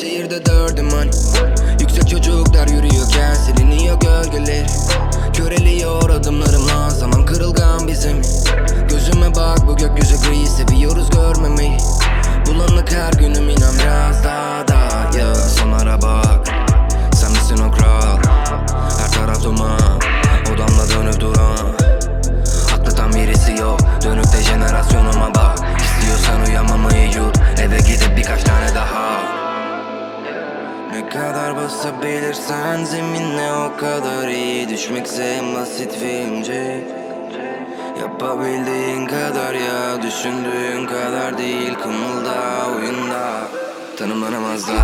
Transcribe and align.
Şehirde 0.00 0.46
dördüm 0.46 0.88
hani 0.90 1.10
Yüksek 1.80 2.08
çocuklar 2.08 2.68
yürüyorken 2.68 3.31
her 12.92 13.12
günüm 13.12 13.48
inan 13.48 13.74
biraz 13.78 14.24
daha 14.24 14.68
da 14.68 15.18
ya 15.18 15.34
Sonlara 15.34 16.02
bak 16.02 16.48
sen 17.14 17.30
misin 17.30 17.58
o 17.58 17.70
kral? 17.70 18.18
Her 19.00 19.12
taraf 19.12 19.44
duman 19.44 20.00
odamda 20.54 20.90
dönüp 20.94 21.20
duran. 21.20 21.72
Aklatan 22.74 23.12
birisi 23.12 23.52
yok 23.52 23.80
Dönüp 24.04 24.24
de 24.24 24.42
jenerasyonuma 24.42 25.34
bak. 25.34 25.58
İstiyorsan 25.80 26.46
uyamamayı 26.48 27.06
yut 27.06 27.38
Eve 27.60 27.78
gidip 27.78 28.16
birkaç 28.16 28.44
tane 28.44 28.74
daha 28.74 29.20
Ne 30.92 31.08
kadar 31.08 31.56
basabilirsen 31.56 32.84
zeminle 32.84 33.52
o 33.52 33.76
kadar 33.76 34.28
iyi. 34.28 34.68
Düşmekse 34.68 35.24
en 35.24 35.54
basit 35.54 35.92
filmci. 35.98 36.84
Yapabildiğin 38.00 39.06
kadar 39.06 39.54
ya 39.54 40.02
Düşündüğün 40.02 40.86
kadar 40.86 41.38
değil. 41.38 41.74
Kımılda 41.74 42.12
oyunda 42.22 42.51
Tanımlanamazlar. 44.02 44.76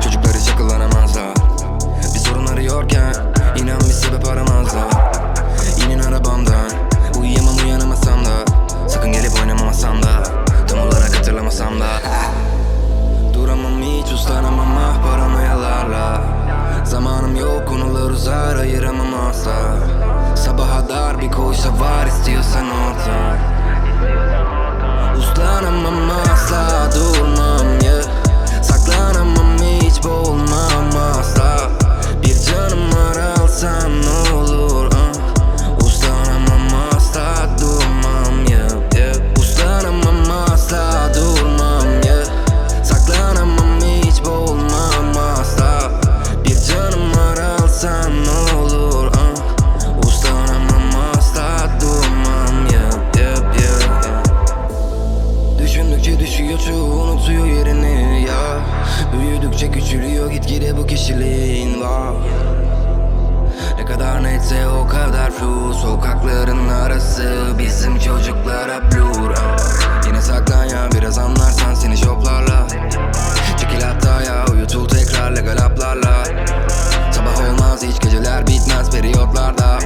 Çocuklar 0.00 0.32
hiç 0.34 0.48
akıllanamazlar 0.48 1.34
Bir 2.14 2.18
sorun 2.18 2.46
arıyorken 2.46 3.14
inan 3.56 3.80
bir 3.80 3.84
sebep 3.84 4.28
aramazlar. 4.28 4.90
İnin 5.86 5.98
arabamdan 5.98 6.70
Uyuyamam 7.20 7.56
uyanamasam 7.64 8.24
da 8.24 8.30
Sakın 8.88 9.12
gelip 9.12 9.32
oynamamasam 9.40 10.02
da 10.02 10.22
Tam 10.68 10.78
olarak 10.78 11.18
hatırlamasam 11.18 11.80
da. 11.80 11.88
Duramam 13.34 13.82
hiç 13.82 14.12
uslanamam 14.12 14.78
ah 14.78 15.02
paranoyalarla. 15.02 16.22
Zamanım 16.84 17.36
yok 17.36 17.68
konular 17.68 18.10
uzar 18.10 18.56
ayıramam 18.56 19.14
asla. 19.30 19.76
Sabaha 20.36 20.88
dar 20.88 21.20
bir 21.20 21.30
koysa 21.30 21.68
var 21.68 22.06
istiyorsan 22.06 22.66
orta 22.66 23.36
Uslanamam 25.18 26.10
asla 26.10 26.90
durmam 26.94 27.49
Büyüdükçe 59.40 59.70
küçülüyor 59.70 60.30
gitgide 60.30 60.76
bu 60.76 60.86
kişiliğin. 60.86 61.80
Var 61.80 62.14
Ne 63.78 63.84
kadar 63.84 64.22
netse 64.22 64.68
o 64.68 64.88
kadar 64.88 65.30
flu 65.30 65.74
Sokakların 65.74 66.68
arası 66.68 67.54
bizim 67.58 67.98
çocuklara 67.98 68.92
blur 68.92 69.30
ah. 69.36 70.06
Yine 70.06 70.22
saklan 70.22 70.64
ya 70.64 70.88
biraz 70.94 71.18
anlarsan 71.18 71.74
seni 71.74 71.96
şoplarla 71.96 72.66
Çekil 73.60 73.82
hatta 73.82 74.22
ya 74.22 74.44
uyutul 74.52 74.88
tekrar 74.88 75.36
legal 75.36 75.56
haplarla. 75.56 76.24
Sabah 77.12 77.50
olmaz 77.50 77.82
hiç 77.82 78.00
geceler 78.00 78.46
bitmez 78.46 78.90
periyotlarda. 78.90 79.78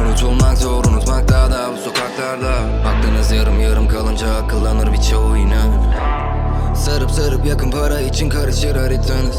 Unutulmak 0.00 0.58
zor 0.58 0.84
unutmakta 0.84 1.50
da 1.50 1.70
bu 1.72 1.76
sokaklarda. 1.76 2.54
Aklınız 2.88 3.32
yarım 3.32 3.60
yarım 3.60 3.88
kalınca 3.88 4.34
akıllanır 4.34 4.92
birçoğu 4.92 5.36
inan 5.36 5.75
Sarıp 6.86 7.10
sarıp 7.10 7.46
yakın 7.46 7.70
para 7.70 8.00
için 8.00 8.28
karışır 8.28 8.76
haritanız. 8.76 9.36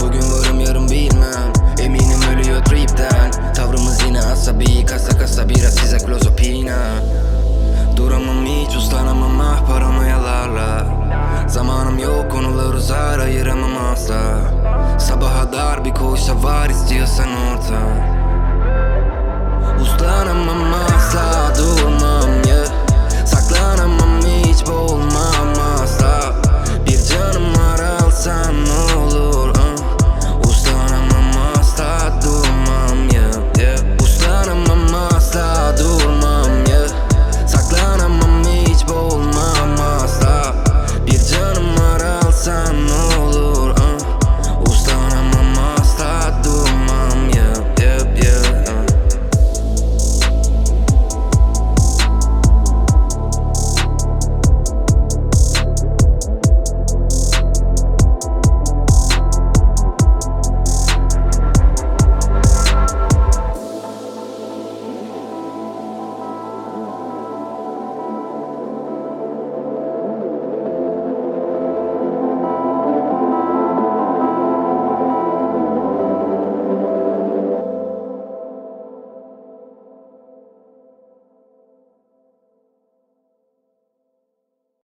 Bugün 0.00 0.22
varım 0.22 0.60
yarın 0.60 0.88
bilmem. 0.88 1.52
Eminim 1.80 2.20
ölüyor 2.32 2.64
tripten. 2.64 3.52
Tavrımız 3.54 4.02
yine 4.06 4.20
asabi 4.20 4.86
kasa 4.86 5.18
kasa 5.18 5.48
biraz 5.48 5.74
size 5.74 5.98
klozopina 5.98 6.78
Duramam 7.96 8.46
hiç 8.46 8.76
uslanamam 8.76 9.40
ah 9.40 9.66
paranoyalarla. 9.66 10.86
Zamanım 11.48 11.98
yok 11.98 12.30
konular 12.30 12.74
uzar 12.74 13.18
ayıramam 13.18 13.76
asla. 13.92 14.40
Sabaha 14.98 15.52
dar 15.52 15.84
bir 15.84 15.94
koşa 15.94 16.42
var 16.42 16.68
istiyorsan 16.70 17.28
orta. 17.28 17.80
Uslanamam 19.82 20.74